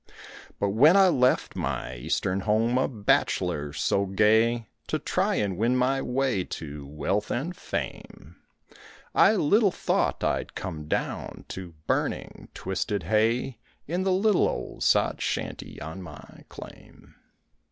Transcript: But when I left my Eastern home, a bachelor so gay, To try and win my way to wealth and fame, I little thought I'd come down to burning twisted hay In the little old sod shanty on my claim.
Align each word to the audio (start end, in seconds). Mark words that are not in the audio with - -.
But 0.59 0.69
when 0.69 0.97
I 0.97 1.09
left 1.09 1.55
my 1.55 1.93
Eastern 1.93 2.39
home, 2.39 2.75
a 2.79 2.87
bachelor 2.87 3.71
so 3.71 4.07
gay, 4.07 4.65
To 4.87 4.97
try 4.97 5.35
and 5.35 5.57
win 5.57 5.75
my 5.75 6.01
way 6.01 6.43
to 6.43 6.87
wealth 6.87 7.29
and 7.29 7.55
fame, 7.55 8.37
I 9.13 9.35
little 9.35 9.69
thought 9.69 10.23
I'd 10.23 10.55
come 10.55 10.87
down 10.87 11.45
to 11.49 11.75
burning 11.85 12.47
twisted 12.55 13.03
hay 13.03 13.59
In 13.87 14.01
the 14.01 14.11
little 14.11 14.49
old 14.49 14.81
sod 14.81 15.21
shanty 15.21 15.79
on 15.79 16.01
my 16.01 16.45
claim. 16.49 17.13